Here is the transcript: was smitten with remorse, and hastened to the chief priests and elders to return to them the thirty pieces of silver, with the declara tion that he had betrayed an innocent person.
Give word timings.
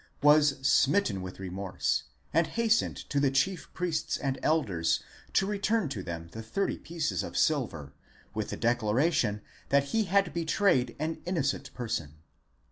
was 0.23 0.57
smitten 0.67 1.21
with 1.21 1.39
remorse, 1.39 2.05
and 2.33 2.47
hastened 2.57 2.97
to 2.97 3.19
the 3.19 3.29
chief 3.29 3.71
priests 3.75 4.17
and 4.17 4.39
elders 4.41 5.03
to 5.31 5.45
return 5.45 5.87
to 5.87 6.01
them 6.01 6.27
the 6.31 6.41
thirty 6.41 6.79
pieces 6.79 7.21
of 7.21 7.37
silver, 7.37 7.93
with 8.33 8.49
the 8.49 8.57
declara 8.57 9.13
tion 9.13 9.43
that 9.69 9.89
he 9.93 10.05
had 10.05 10.33
betrayed 10.33 10.95
an 10.97 11.21
innocent 11.27 11.71
person. 11.75 12.15